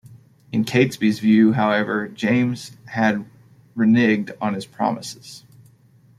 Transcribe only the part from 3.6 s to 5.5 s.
reneged on his promises.